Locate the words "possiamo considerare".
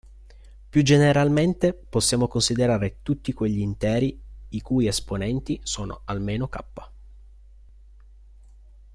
1.75-3.01